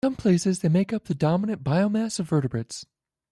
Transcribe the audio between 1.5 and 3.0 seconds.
biomass of vertebrates.